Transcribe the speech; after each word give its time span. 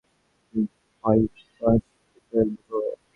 বাইফ্রস্টকে 1.03 2.19
তলব 2.29 2.55
করো। 2.67 2.91